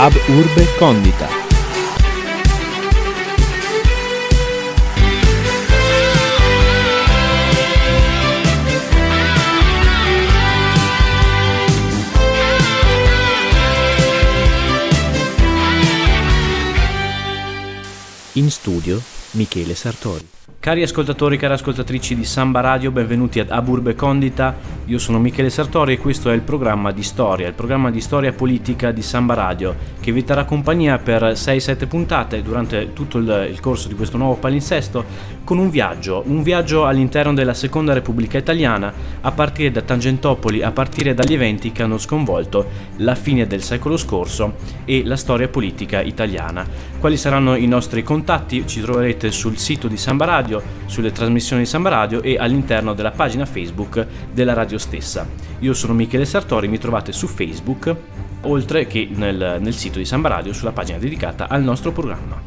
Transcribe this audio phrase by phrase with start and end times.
[0.00, 1.28] Ab Urbe Condita.
[18.34, 20.28] In studio Michele Sartori.
[20.60, 24.56] Cari ascoltatori cari ascoltatrici di Samba Radio, benvenuti ad Aburbe Condita.
[24.86, 28.32] Io sono Michele Sartori e questo è il programma di storia, il programma di storia
[28.32, 33.60] politica di Samba Radio, che vi terrà compagnia per 6-7 puntate durante tutto il, il,
[33.60, 35.04] corso di questo nuovo palinsesto,
[35.44, 40.72] con un viaggio, un viaggio all'interno della Seconda Repubblica Italiana, a partire da Tangentopoli, a
[40.72, 46.00] partire dagli eventi che hanno sconvolto la fine del secolo scorso e la storia politica
[46.00, 46.66] italiana.
[46.98, 48.66] Quali saranno i nostri contatti?
[48.66, 52.94] Ci troverete sul sito di Samba Radio radio, sulle trasmissioni di Samba Radio e all'interno
[52.94, 55.26] della pagina Facebook della radio stessa.
[55.60, 57.94] Io sono Michele Sartori, mi trovate su Facebook,
[58.42, 62.40] oltre che nel, nel sito di Samba Radio sulla pagina dedicata al nostro programma.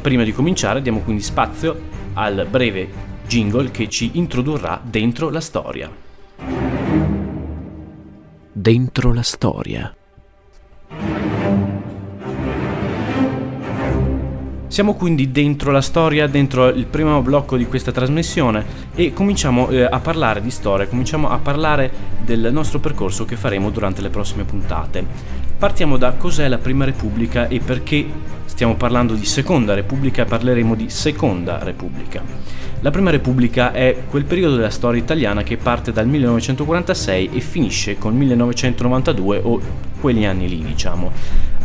[0.00, 2.88] Prima di cominciare diamo quindi spazio al breve
[3.26, 5.90] jingle che ci introdurrà dentro la storia.
[8.52, 9.96] Dentro la storia.
[14.76, 18.62] Siamo quindi dentro la storia, dentro il primo blocco di questa trasmissione
[18.94, 23.70] e cominciamo eh, a parlare di storia, cominciamo a parlare del nostro percorso che faremo
[23.70, 25.02] durante le prossime puntate.
[25.56, 28.04] Partiamo da cos'è la Prima Repubblica e perché
[28.44, 32.22] stiamo parlando di Seconda Repubblica e parleremo di Seconda Repubblica.
[32.80, 37.96] La Prima Repubblica è quel periodo della storia italiana che parte dal 1946 e finisce
[37.96, 39.60] col 1992 o
[39.98, 41.10] quegli anni lì, diciamo.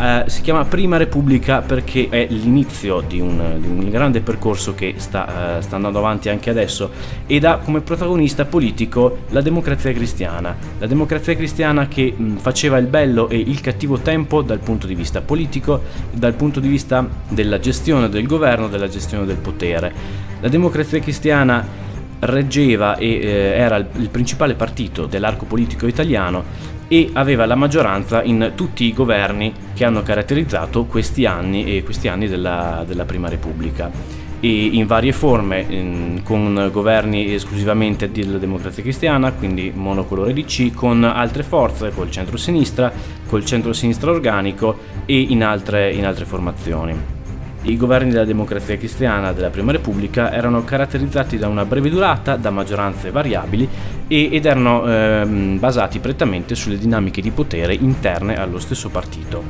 [0.02, 4.95] Uh, si chiama Prima Repubblica perché è l'inizio di un, di un grande percorso che
[4.97, 6.89] sta, uh, sta, andando avanti anche adesso
[7.27, 10.57] ed ha come protagonista politico la democrazia cristiana.
[10.79, 14.95] La democrazia cristiana che mh, faceva il bello e il cattivo tempo dal punto di
[14.95, 19.94] vista politico, dal punto di vista della gestione del governo, della gestione del potere.
[20.40, 21.63] La democrazia cristiana
[22.22, 26.44] reggeva e eh, era il principale partito dell'arco politico italiano
[26.91, 32.09] e aveva la maggioranza in tutti i governi che hanno caratterizzato questi anni e questi
[32.09, 33.90] anni della, della Prima Repubblica
[34.41, 41.44] e in varie forme, con governi esclusivamente della democrazia cristiana, quindi monocolore DC, con altre
[41.44, 42.91] forze, col centro-sinistra,
[43.25, 47.19] col centro-sinistra organico e in altre, in altre formazioni.
[47.63, 52.50] I governi della democrazia cristiana della Prima Repubblica erano caratterizzati da una breve durata, da
[52.50, 53.69] maggioranze variabili
[54.11, 59.41] ed erano ehm, basati prettamente sulle dinamiche di potere interne allo stesso partito.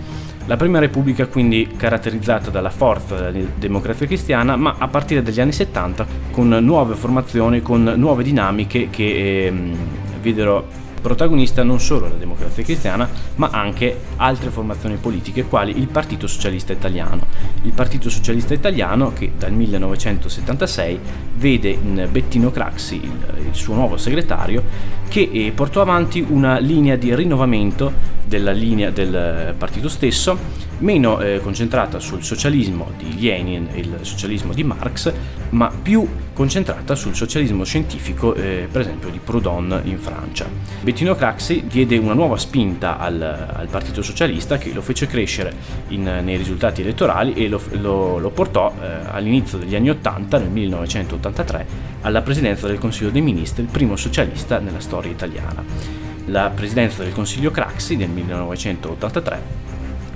[0.45, 5.51] La Prima Repubblica quindi caratterizzata dalla forza della democrazia cristiana, ma a partire dagli anni
[5.51, 9.75] 70 con nuove formazioni, con nuove dinamiche che ehm,
[10.21, 10.67] videro
[11.01, 16.71] protagonista non solo la democrazia cristiana, ma anche altre formazioni politiche, quali il Partito Socialista
[16.71, 17.25] Italiano.
[17.63, 20.99] Il Partito Socialista Italiano, che dal 1976
[21.35, 24.63] vede in Bettino Craxi, il, il suo nuovo segretario,
[25.07, 31.39] che eh, portò avanti una linea di rinnovamento della linea del partito stesso, meno eh,
[31.41, 35.11] concentrata sul socialismo di Lenin e il socialismo di Marx,
[35.49, 40.47] ma più concentrata sul socialismo scientifico, eh, per esempio di Proudhon in Francia.
[40.81, 45.53] Bettino Craxi diede una nuova spinta al, al Partito Socialista che lo fece crescere
[45.89, 50.49] in, nei risultati elettorali e lo, lo, lo portò eh, all'inizio degli anni 80, nel
[50.49, 51.65] 1983,
[52.01, 57.13] alla presidenza del Consiglio dei Ministri, il primo socialista nella storia italiana la presidenza del
[57.13, 59.70] Consiglio Craxi nel 1983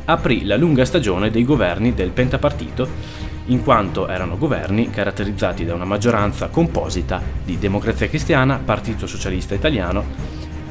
[0.05, 2.87] aprì la lunga stagione dei governi del pentapartito,
[3.47, 10.03] in quanto erano governi caratterizzati da una maggioranza composita di Democrazia Cristiana, Partito Socialista Italiano,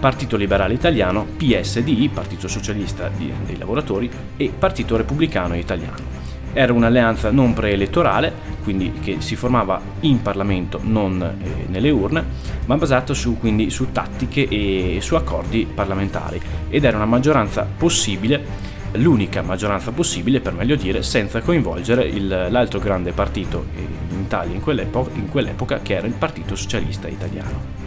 [0.00, 6.22] Partito Liberale Italiano, PSDI, Partito Socialista dei Lavoratori e Partito Repubblicano Italiano.
[6.52, 12.24] Era un'alleanza non preelettorale, quindi che si formava in Parlamento, non eh, nelle urne,
[12.66, 18.72] ma basata su, quindi, su tattiche e su accordi parlamentari ed era una maggioranza possibile
[18.94, 24.60] l'unica maggioranza possibile, per meglio dire, senza coinvolgere il, l'altro grande partito in Italia in
[24.60, 27.82] quell'epoca, in quell'epoca, che era il Partito Socialista Italiano.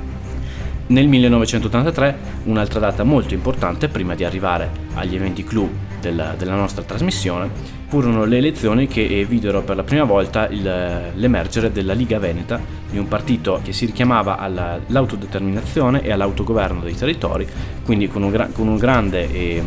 [0.88, 5.70] Nel 1983, un'altra data molto importante prima di arrivare agli eventi clou
[6.00, 7.50] della, della nostra trasmissione,
[7.88, 12.60] furono le elezioni che videro per la prima volta il, l'emergere della Liga Veneta,
[12.90, 17.46] di un partito che si richiamava all'autodeterminazione e all'autogoverno dei territori,
[17.84, 19.64] quindi con un, con un grande e,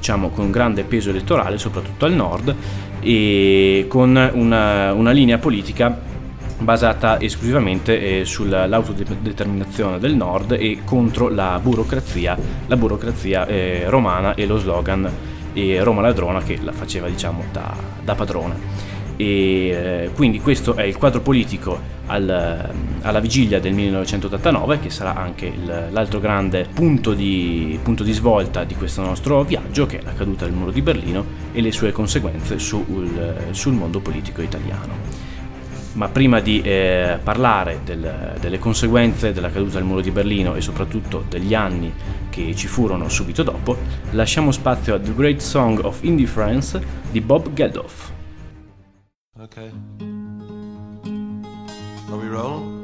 [0.00, 2.54] diciamo, con un grande peso elettorale, soprattutto al nord,
[3.00, 6.08] e con una, una linea politica
[6.58, 12.36] basata esclusivamente eh, sull'autodeterminazione del nord e contro la burocrazia,
[12.66, 15.08] la burocrazia eh, romana e lo slogan
[15.52, 18.54] e Roma Ladrona che la faceva diciamo da, da padrona.
[19.20, 22.72] E eh, quindi questo è il quadro politico al,
[23.02, 28.64] alla vigilia del 1989 che sarà anche il, l'altro grande punto di, punto di, svolta
[28.64, 31.22] di questo nostro viaggio che è la caduta del muro di Berlino
[31.52, 35.28] e le sue conseguenze sul, sul mondo politico italiano
[35.92, 40.62] ma prima di eh, parlare del, delle conseguenze della caduta del muro di Berlino e
[40.62, 41.92] soprattutto degli anni
[42.30, 43.76] che ci furono subito dopo,
[44.12, 46.80] lasciamo spazio a The Great Song of Indifference
[47.10, 48.18] di Bob Geldof.
[49.42, 49.72] Okay.
[52.10, 52.78] Are we rolling?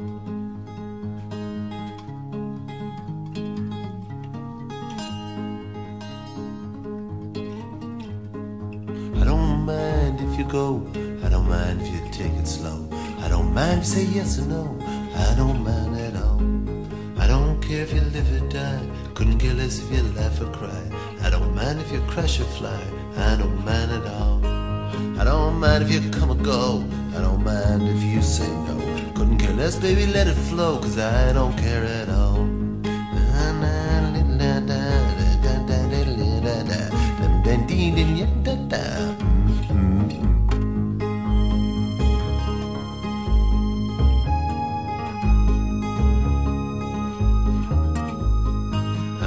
[9.15, 10.81] I don't mind if you go,
[11.23, 12.89] I don't mind if you take it slow.
[13.19, 14.79] I don't mind if you say yes or no,
[15.15, 16.41] I don't mind at all.
[17.21, 18.81] I don't care if you live or die,
[19.13, 20.89] couldn't care less if you laugh or cry.
[21.21, 22.81] I don't mind if you crash or fly,
[23.15, 24.46] I don't mind at all.
[25.19, 26.83] I don't mind if you come or go,
[27.15, 28.77] I don't mind if you say no.
[29.15, 32.47] Couldn't care less, baby, let it flow, cause I don't care at all.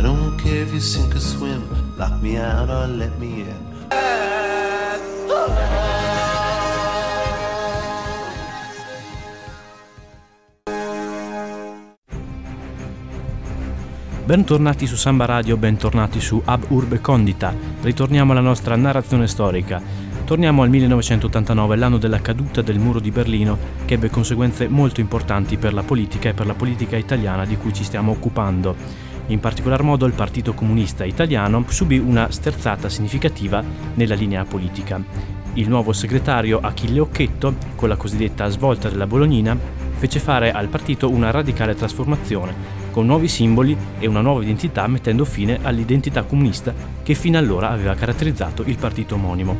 [0.00, 1.62] I don't care if you sink or swim,
[1.98, 3.49] lock me out or let me in.
[14.30, 17.52] Bentornati su Samba Radio, bentornati su Ab Urbe Condita.
[17.82, 19.82] Ritorniamo alla nostra narrazione storica.
[20.24, 25.56] Torniamo al 1989, l'anno della caduta del muro di Berlino, che ebbe conseguenze molto importanti
[25.56, 28.76] per la politica e per la politica italiana di cui ci stiamo occupando.
[29.26, 33.60] In particolar modo il Partito Comunista Italiano subì una sterzata significativa
[33.94, 35.02] nella linea politica.
[35.54, 39.58] Il nuovo segretario Achille Occhetto, con la cosiddetta svolta della Bolognina,
[39.96, 45.24] fece fare al partito una radicale trasformazione, con nuovi simboli e una nuova identità mettendo
[45.24, 49.56] fine all'identità comunista che fino allora aveva caratterizzato il partito omonimo.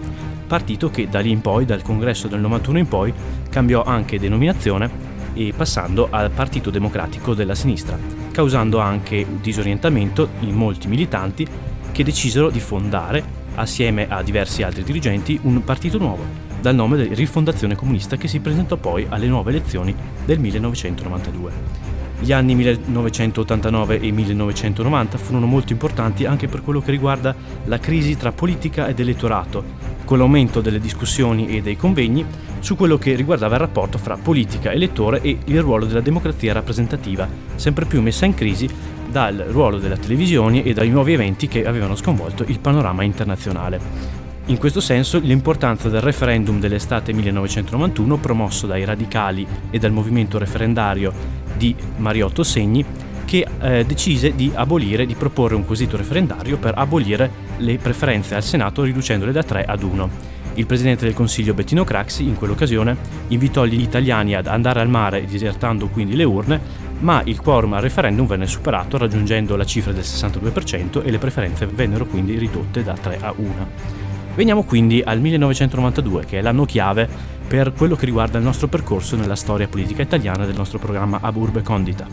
[0.47, 3.12] Partito che da lì in poi, dal congresso del 91 in poi,
[3.49, 7.97] cambiò anche denominazione e passando al Partito Democratico della Sinistra,
[8.32, 11.47] causando anche disorientamento in molti militanti
[11.93, 16.25] che decisero di fondare, assieme a diversi altri dirigenti, un partito nuovo,
[16.61, 19.94] dal nome di Rifondazione Comunista che si presentò poi alle nuove elezioni
[20.25, 21.89] del 1992.
[22.22, 27.34] Gli anni 1989 e 1990 furono molto importanti anche per quello che riguarda
[27.64, 29.64] la crisi tra politica ed elettorato,
[30.05, 32.25] con l'aumento delle discussioni e dei convegni
[32.58, 37.26] su quello che riguardava il rapporto fra politica, elettore e il ruolo della democrazia rappresentativa,
[37.55, 38.69] sempre più messa in crisi
[39.11, 44.19] dal ruolo della televisione e dai nuovi eventi che avevano sconvolto il panorama internazionale.
[44.50, 51.12] In questo senso l'importanza del referendum dell'estate 1991 promosso dai radicali e dal movimento referendario
[51.56, 52.85] di Mariotto Segni
[53.25, 58.43] che eh, decise di abolire, di proporre un quesito referendario per abolire le preferenze al
[58.43, 60.11] Senato riducendole da 3 ad 1.
[60.55, 62.97] Il presidente del Consiglio Bettino Craxi in quell'occasione
[63.29, 66.61] invitò gli italiani ad andare al mare disertando quindi le urne,
[66.99, 71.66] ma il quorum al referendum venne superato raggiungendo la cifra del 62% e le preferenze
[71.66, 74.10] vennero quindi ridotte da 3 a 1.
[74.34, 77.08] Veniamo quindi al 1992, che è l'anno chiave
[77.46, 81.37] per quello che riguarda il nostro percorso nella storia politica italiana del nostro programma Ab
[81.37, 82.06] Urbe Condita.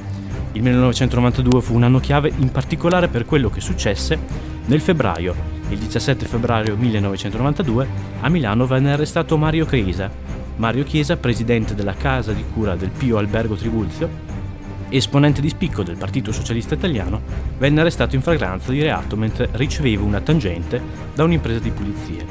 [0.53, 4.17] Il 1992 fu un anno chiave in particolare per quello che successe
[4.65, 5.35] nel febbraio.
[5.69, 7.87] Il 17 febbraio 1992
[8.21, 10.09] a Milano venne arrestato Mario Chiesa.
[10.55, 14.09] Mario Chiesa, presidente della casa di cura del Pio Albergo Tribulzio,
[14.89, 17.21] esponente di spicco del Partito Socialista Italiano,
[17.57, 20.81] venne arrestato in fragranza di reato mentre riceveva una tangente
[21.13, 22.25] da un'impresa di pulizie.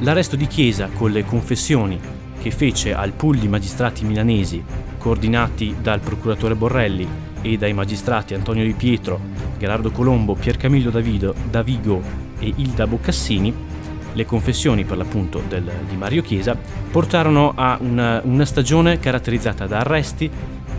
[0.00, 1.98] L'arresto di Chiesa con le confessioni
[2.38, 4.62] che fece al pool di magistrati milanesi,
[4.98, 7.08] coordinati dal procuratore Borrelli
[7.42, 9.18] e dai magistrati Antonio Di Pietro,
[9.58, 12.02] Gerardo Colombo, Piercamillo Davido, Davigo
[12.38, 13.54] e Ilda Boccassini,
[14.12, 16.56] le confessioni per l'appunto del, di Mario Chiesa
[16.90, 20.30] portarono a una, una stagione caratterizzata da arresti,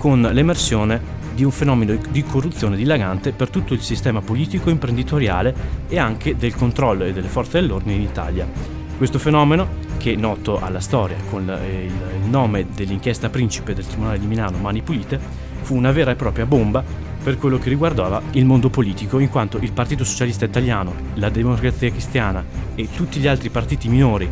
[0.08, 1.02] con l'emersione
[1.36, 5.54] di un fenomeno di corruzione dilagante per tutto il sistema politico, imprenditoriale
[5.90, 8.48] e anche del controllo e delle forze dell'ordine in Italia.
[8.96, 11.92] Questo fenomeno, che è noto alla storia con il,
[12.24, 15.20] il nome dell'inchiesta principe del Tribunale di Milano Mani Pulite,
[15.64, 16.82] fu una vera e propria bomba
[17.22, 21.92] per quello che riguardava il mondo politico, in quanto il Partito Socialista Italiano, la Democrazia
[21.92, 22.46] Cristiana
[22.76, 24.30] e tutti gli altri partiti minori,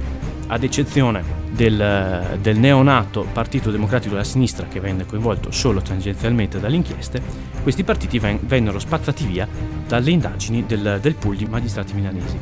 [0.47, 6.75] ad eccezione del, del, neonato Partito Democratico della Sinistra che venne coinvolto solo tangenzialmente dalle
[6.75, 7.21] inchieste,
[7.63, 9.47] questi partiti ven- vennero spazzati via
[9.87, 12.37] dalle indagini del, del pool di magistrati milanesi.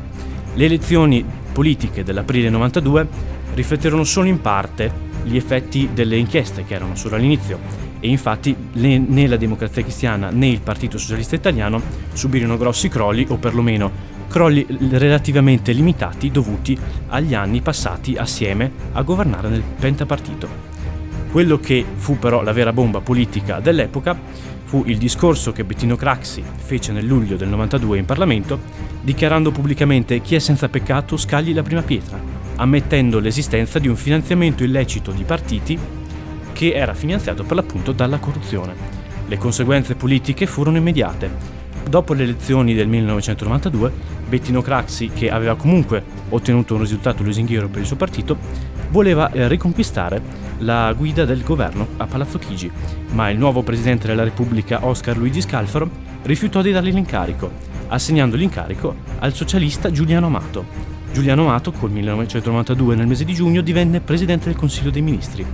[0.54, 3.06] Le elezioni politiche dell'aprile 92
[3.54, 7.58] rifletterono solo in parte gli effetti delle inchieste che erano solo all'inizio
[8.00, 11.80] e infatti né la democrazia cristiana né il Partito Socialista Italiano
[12.12, 16.76] subirono grossi crolli o perlomeno crolli relativamente limitati dovuti
[17.10, 20.48] agli anni passati assieme a governare nel pentapartito.
[21.30, 24.18] Quello che fu però la vera bomba politica dell'epoca
[24.64, 28.58] fu il discorso che Bettino Craxi fece nel luglio del 92 in Parlamento,
[29.02, 32.20] dichiarando pubblicamente chi è senza peccato scagli la prima pietra,
[32.56, 35.78] ammettendo l'esistenza di un finanziamento illecito di partiti
[36.52, 38.74] che era finanziato per l'appunto dalla corruzione.
[39.28, 41.63] Le conseguenze politiche furono immediate.
[41.88, 43.92] Dopo le elezioni del 1992,
[44.28, 48.36] Bettino Craxi, che aveva comunque ottenuto un risultato lusinghiero per il suo partito,
[48.90, 50.20] voleva eh, riconquistare
[50.58, 52.70] la guida del governo a Palazzo Chigi,
[53.12, 55.88] ma il nuovo presidente della Repubblica Oscar Luigi Scalfaro
[56.22, 57.50] rifiutò di dargli l'incarico,
[57.88, 60.64] assegnando l'incarico al socialista Giuliano Amato.
[61.12, 65.44] Giuliano Amato, col 1992 nel mese di giugno, divenne presidente del Consiglio dei Ministri,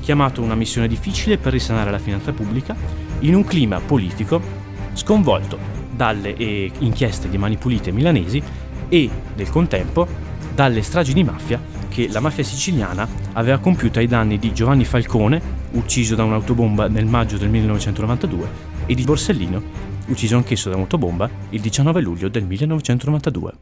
[0.00, 2.74] chiamato una missione difficile per risanare la finanza pubblica
[3.20, 4.65] in un clima politico
[4.96, 5.58] sconvolto
[5.94, 8.42] dalle eh, inchieste di mani pulite milanesi
[8.88, 10.06] e, nel contempo,
[10.54, 15.40] dalle stragi di mafia che la mafia siciliana aveva compiuto ai danni di Giovanni Falcone,
[15.72, 18.48] ucciso da un'autobomba nel maggio del 1992,
[18.84, 19.62] e di Borsellino,
[20.08, 23.52] ucciso anch'esso da un'autobomba il 19 luglio del 1992.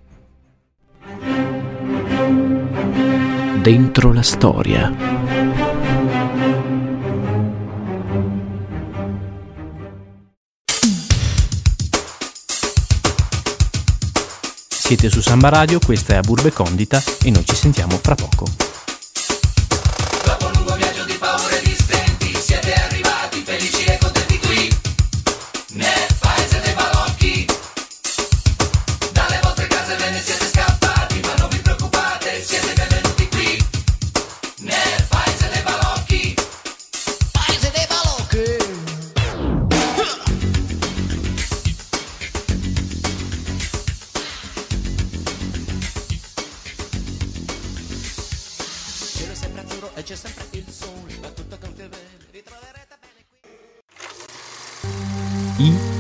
[3.63, 5.34] Dentro la storia.
[14.87, 18.74] Siete su Samba Radio, questa è Aburbe Condita e noi ci sentiamo fra poco.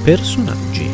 [0.04, 0.90] Personaggi.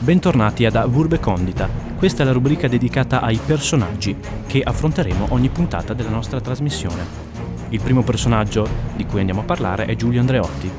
[0.00, 1.68] Bentornati ad Urbe Condita.
[1.96, 7.25] Questa è la rubrica dedicata ai personaggi che affronteremo ogni puntata della nostra trasmissione.
[7.70, 10.70] Il primo personaggio di cui andiamo a parlare è Giulio Andreotti,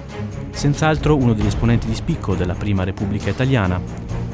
[0.51, 3.79] senz'altro uno degli esponenti di spicco della Prima Repubblica Italiana,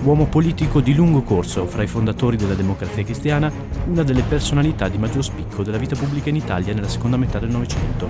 [0.04, 3.52] uomo politico di lungo corso fra i fondatori della democrazia cristiana,
[3.88, 7.50] una delle personalità di maggior spicco della vita pubblica in Italia nella seconda metà del
[7.50, 8.10] Novecento.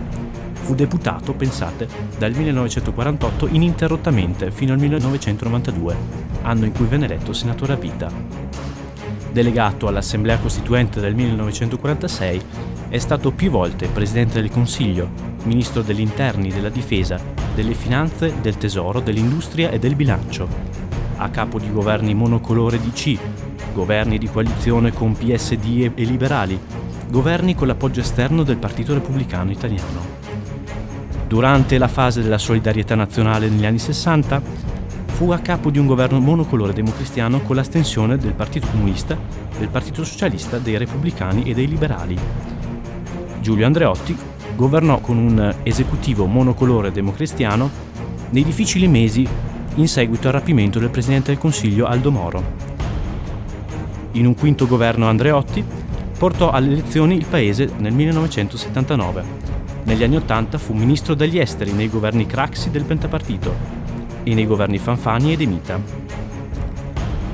[0.51, 5.95] Fu deputato, pensate, dal 1948 ininterrottamente fino al 1992,
[6.41, 8.11] anno in cui venne eletto senatore a vita.
[9.31, 12.41] Delegato all'Assemblea Costituente del 1946,
[12.93, 15.09] è stato più volte Presidente del Consiglio,
[15.45, 17.19] Ministro degli Interni, della Difesa,
[17.55, 20.47] delle Finanze, del Tesoro, dell'Industria e del Bilancio
[21.15, 23.17] a capo di governi monocolore di C,
[23.73, 26.59] governi di coalizione con PSD e liberali,
[27.09, 30.01] governi con l'appoggio esterno del Partito Repubblicano Italiano.
[31.27, 34.39] Durante la fase della solidarietà nazionale negli anni 60,
[35.07, 39.17] fu a capo di un governo monocolore democristiano con l'astensione del Partito Comunista,
[39.57, 42.61] del Partito Socialista, dei Repubblicani e dei Liberali.
[43.43, 44.15] Giulio Andreotti
[44.55, 47.69] governò con un esecutivo monocolore democristiano
[48.29, 49.27] nei difficili mesi
[49.75, 52.41] in seguito al rapimento del Presidente del Consiglio Aldo Moro.
[54.13, 55.61] In un quinto governo Andreotti
[56.17, 59.23] portò alle elezioni il paese nel 1979.
[59.83, 63.53] Negli anni Ottanta fu ministro degli esteri nei governi Craxi del Pentapartito
[64.23, 65.81] e nei governi Fanfani e De Mita.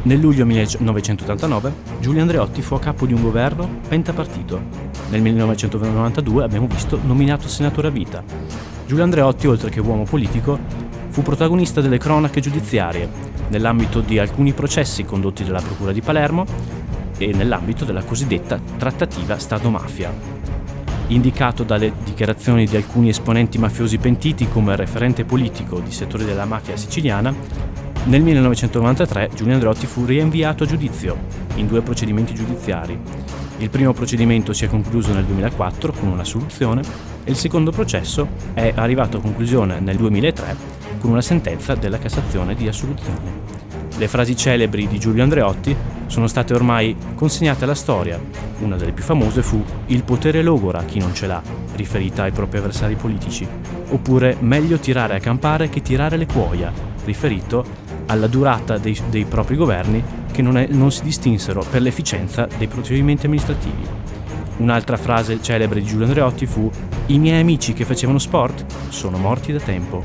[0.01, 4.88] Nel luglio 1989 Giulio Andreotti fu a capo di un governo pentapartito.
[5.09, 8.23] Nel 1992 abbiamo visto nominato senatore a vita.
[8.85, 10.59] Giulio Andreotti, oltre che uomo politico,
[11.09, 13.09] fu protagonista delle cronache giudiziarie,
[13.49, 16.45] nell'ambito di alcuni processi condotti dalla Procura di Palermo
[17.17, 20.13] e nell'ambito della cosiddetta trattativa Stato-mafia.
[21.07, 26.77] Indicato dalle dichiarazioni di alcuni esponenti mafiosi pentiti come referente politico di settori della mafia
[26.77, 27.33] siciliana,
[28.05, 31.17] nel 1993 Giulio Androtti fu rinviato a giudizio
[31.55, 33.48] in due procedimenti giudiziari.
[33.59, 36.81] Il primo procedimento si è concluso nel 2004 con una soluzione
[37.25, 40.55] e il secondo processo è arrivato a conclusione nel 2003
[40.97, 43.57] con una sentenza della Cassazione di assoluzione.
[43.97, 45.75] Le frasi celebri di Giulio Andreotti
[46.07, 48.17] sono state ormai consegnate alla storia.
[48.59, 51.41] Una delle più famose fu Il potere logora chi non ce l'ha,
[51.75, 53.45] riferita ai propri avversari politici,
[53.89, 56.71] oppure Meglio tirare a campare che tirare le cuoia,
[57.03, 57.65] riferito
[58.05, 62.67] alla durata dei, dei propri governi che non, è, non si distinsero per l'efficienza dei
[62.67, 63.85] procedimenti amministrativi.
[64.59, 66.71] Un'altra frase celebre di Giulio Andreotti fu
[67.07, 70.01] I miei amici che facevano sport sono morti da tempo.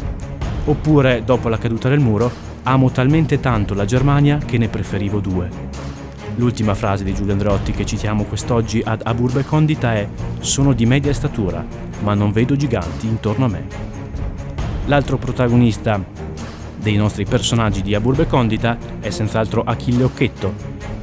[0.65, 2.33] Oppure, dopo la caduta del muro,
[2.65, 5.49] amo talmente tanto la Germania che ne preferivo due.
[6.35, 10.09] L'ultima frase di Giulio Andreotti che citiamo quest'oggi ad Aburbe Condita è
[10.41, 11.65] Sono di media statura,
[12.01, 13.67] ma non vedo giganti intorno a me.
[14.87, 16.03] L'altro protagonista
[16.85, 20.53] dei nostri personaggi di Aburbe Condita è senz'altro Achille Occhetto.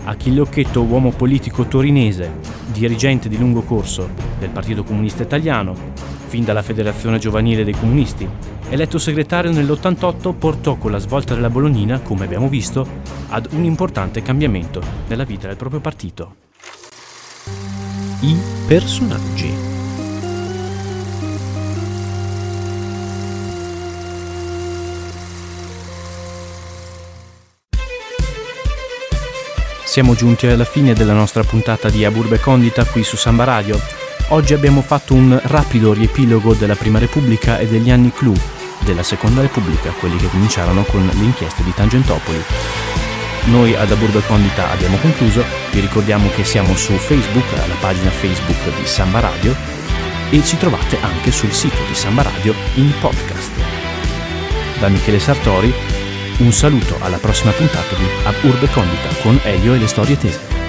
[0.03, 2.31] Achille Occhetto, uomo politico torinese,
[2.71, 5.75] dirigente di lungo corso del Partito Comunista Italiano,
[6.27, 8.29] fin dalla Federazione Giovanile dei Comunisti.
[8.69, 12.87] Eletto segretario nell'88 portò con la svolta della Bolognina, come abbiamo visto,
[13.29, 16.35] ad un importante cambiamento nella vita del proprio partito.
[18.21, 19.60] I personaggi.
[29.91, 33.77] Siamo giunti alla fine della nostra puntata di Aburbe Condita qui su Samba Radio.
[34.29, 38.33] Oggi abbiamo fatto un rapido riepilogo della Prima Repubblica e degli anni clou
[38.85, 42.41] della Seconda Repubblica, quelli che cominciarono con le inchieste di Tangentopoli.
[43.47, 48.73] Noi ad Aburbe Condita abbiamo concluso, vi ricordiamo che siamo su Facebook, alla pagina Facebook
[48.79, 49.53] di Samba Radio
[50.29, 53.51] e ci trovate anche sul sito di Samba Radio in podcast.
[54.79, 56.00] Da Michele Sartori
[56.41, 60.60] un saluto alla prossima puntata di Ab Urbe Condita con Elio e le storie tese.